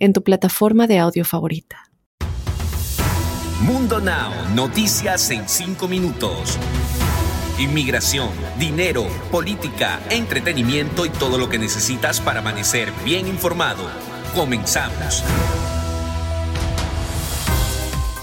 [0.00, 1.90] en tu plataforma de audio favorita.
[3.60, 6.58] Mundo Now, noticias en 5 minutos.
[7.58, 13.84] Inmigración, dinero, política, entretenimiento y todo lo que necesitas para amanecer bien informado.
[14.34, 15.22] Comenzamos.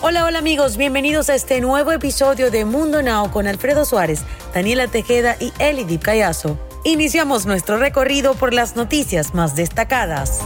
[0.02, 4.88] Hola, hola amigos, bienvenidos a este nuevo episodio de Mundo Now con Alfredo Suárez, Daniela
[4.88, 6.58] Tejeda y Elidip Callazo.
[6.84, 10.40] Iniciamos nuestro recorrido por las noticias más destacadas.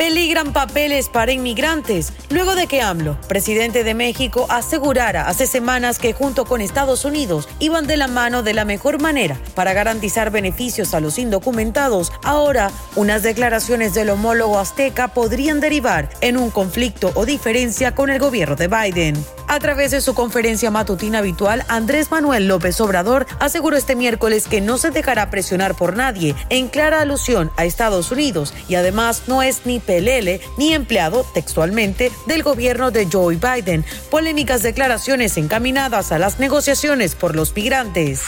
[0.00, 6.14] Peligran papeles para inmigrantes luego de que AMLO, presidente de México, asegurara hace semanas que
[6.14, 10.94] junto con Estados Unidos iban de la mano de la mejor manera para garantizar beneficios
[10.94, 12.14] a los indocumentados.
[12.24, 18.20] Ahora, unas declaraciones del homólogo azteca podrían derivar en un conflicto o diferencia con el
[18.20, 19.39] gobierno de Biden.
[19.50, 24.60] A través de su conferencia matutina habitual, Andrés Manuel López Obrador aseguró este miércoles que
[24.60, 29.42] no se dejará presionar por nadie, en clara alusión a Estados Unidos, y además no
[29.42, 33.84] es ni PLL ni empleado textualmente del gobierno de Joe Biden.
[34.08, 38.22] Polémicas declaraciones encaminadas a las negociaciones por los migrantes.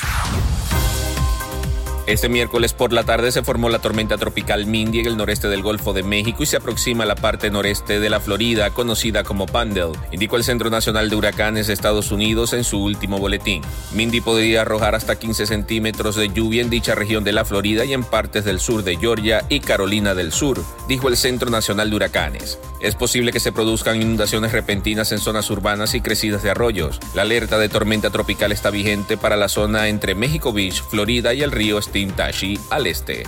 [2.12, 5.62] Este miércoles por la tarde se formó la tormenta tropical Mindy en el noreste del
[5.62, 9.46] Golfo de México y se aproxima a la parte noreste de la Florida, conocida como
[9.46, 13.62] Pandel, indicó el Centro Nacional de Huracanes de Estados Unidos en su último boletín.
[13.94, 17.94] Mindy podría arrojar hasta 15 centímetros de lluvia en dicha región de la Florida y
[17.94, 21.96] en partes del sur de Georgia y Carolina del Sur, dijo el Centro Nacional de
[21.96, 22.58] Huracanes.
[22.82, 26.98] Es posible que se produzcan inundaciones repentinas en zonas urbanas y crecidas de arroyos.
[27.14, 31.42] La alerta de tormenta tropical está vigente para la zona entre México Beach, Florida y
[31.42, 31.78] el río
[32.10, 33.22] Tashi al este.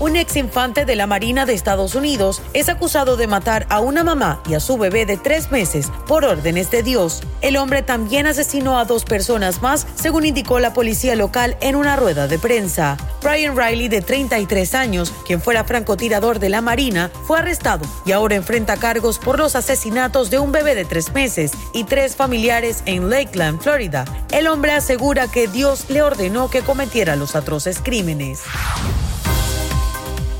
[0.00, 4.02] Un ex infante de la Marina de Estados Unidos es acusado de matar a una
[4.02, 7.22] mamá y a su bebé de tres meses por órdenes de Dios.
[7.42, 11.94] El hombre también asesinó a dos personas más, según indicó la policía local en una
[11.94, 12.96] rueda de prensa.
[13.22, 18.34] Brian Riley, de 33 años, quien fuera francotirador de la Marina, fue arrestado y ahora
[18.34, 23.10] enfrenta cargos por los asesinatos de un bebé de tres meses y tres familiares en
[23.10, 24.04] Lakeland, Florida.
[24.32, 28.42] El hombre asegura que Dios le ordenó que cometiera los atroces crímenes.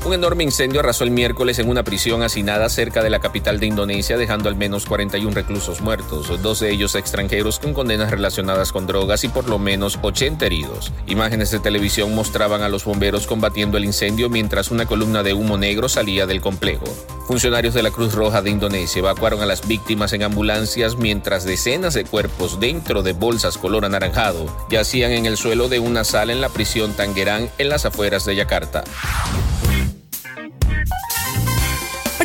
[0.05, 3.65] Un enorme incendio arrasó el miércoles en una prisión hacinada cerca de la capital de
[3.65, 8.85] Indonesia, dejando al menos 41 reclusos muertos, dos de ellos extranjeros con condenas relacionadas con
[8.85, 10.93] drogas y por lo menos 80 heridos.
[11.07, 15.57] Imágenes de televisión mostraban a los bomberos combatiendo el incendio mientras una columna de humo
[15.57, 16.85] negro salía del complejo.
[17.25, 21.95] Funcionarios de la Cruz Roja de Indonesia evacuaron a las víctimas en ambulancias mientras decenas
[21.95, 26.41] de cuerpos dentro de bolsas color anaranjado yacían en el suelo de una sala en
[26.41, 28.83] la prisión Tangerang en las afueras de Yakarta.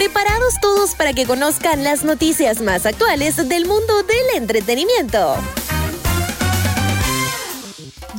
[0.01, 5.37] Preparados todos para que conozcan las noticias más actuales del mundo del entretenimiento.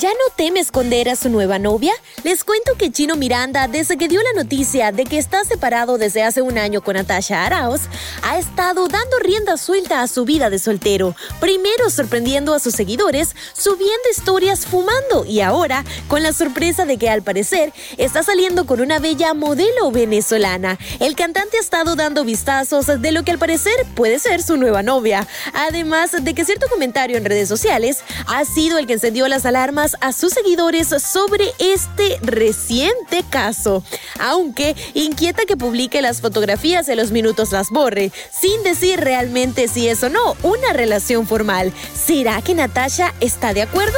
[0.02, 1.94] ¿Ya no teme esconder a su nueva novia?
[2.24, 6.24] Les cuento que Chino Miranda, desde que dio la noticia de que está separado desde
[6.24, 7.82] hace un año con Natasha Arauz,
[8.24, 11.16] ha estado dando rienda suelta a su vida de soltero.
[11.40, 17.08] Primero sorprendiendo a sus seguidores, subiendo historias fumando y ahora con la sorpresa de que
[17.08, 20.80] al parecer está saliendo con una bella modelo venezolana.
[21.00, 24.82] El cantante ha estado dando vistazos de lo que al parecer puede ser su nueva
[24.82, 25.28] novia.
[25.54, 29.91] Además de que cierto comentario en redes sociales ha sido el que encendió las alarmas
[30.02, 33.84] a sus seguidores sobre este reciente caso,
[34.20, 39.88] aunque inquieta que publique las fotografías de los minutos las borre, sin decir realmente si
[39.88, 41.74] es o no una relación formal.
[41.94, 43.98] ¿Será que Natasha está de acuerdo?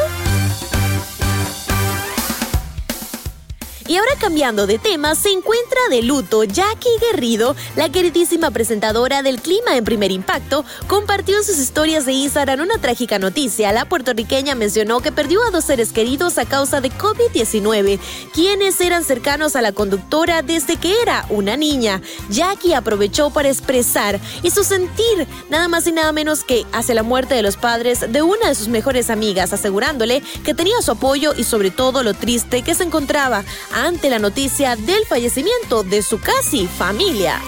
[3.94, 9.40] Y ahora cambiando de tema, se encuentra de luto Jackie Guerrido, la queridísima presentadora del
[9.40, 13.72] Clima en Primer Impacto, compartió en sus historias de Instagram una trágica noticia.
[13.72, 18.00] La puertorriqueña mencionó que perdió a dos seres queridos a causa de COVID-19,
[18.34, 22.02] quienes eran cercanos a la conductora desde que era una niña.
[22.32, 27.04] Jackie aprovechó para expresar y su sentir nada más y nada menos que hacia la
[27.04, 31.36] muerte de los padres de una de sus mejores amigas, asegurándole que tenía su apoyo
[31.38, 33.46] y sobre todo lo triste que se encontraba
[33.84, 37.42] ante la noticia del fallecimiento de su casi familia.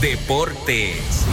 [0.00, 1.26] Deportes.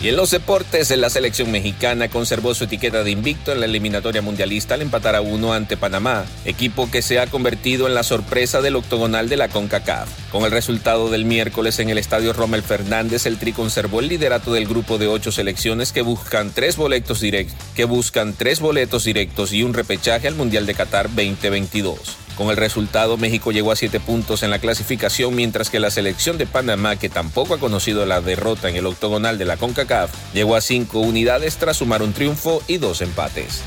[0.00, 4.22] Y en los deportes, la selección mexicana conservó su etiqueta de invicto en la eliminatoria
[4.22, 8.60] mundialista al empatar a uno ante Panamá, equipo que se ha convertido en la sorpresa
[8.60, 10.08] del octogonal de la CONCACAF.
[10.30, 14.52] Con el resultado del miércoles en el estadio Rommel Fernández, el Tri conservó el liderato
[14.52, 19.52] del grupo de ocho selecciones que buscan tres boletos directos, que buscan tres boletos directos
[19.52, 22.27] y un repechaje al Mundial de Qatar 2022.
[22.38, 26.38] Con el resultado, México llegó a siete puntos en la clasificación, mientras que la selección
[26.38, 30.54] de Panamá, que tampoco ha conocido la derrota en el octogonal de la CONCACAF, llegó
[30.54, 33.64] a cinco unidades tras sumar un triunfo y dos empates.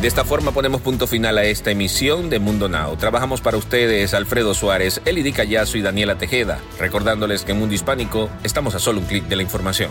[0.00, 2.96] De esta forma ponemos punto final a esta emisión de Mundo Now.
[2.96, 8.30] Trabajamos para ustedes Alfredo Suárez, Elidi Callazo y Daniela Tejeda, recordándoles que en Mundo Hispánico
[8.44, 9.90] estamos a solo un clic de la información.